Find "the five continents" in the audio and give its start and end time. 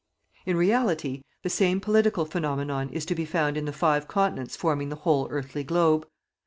3.65-4.55